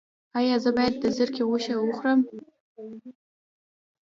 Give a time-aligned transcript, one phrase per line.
[0.39, 2.19] ایا زه باید د زرکې غوښه وخورم؟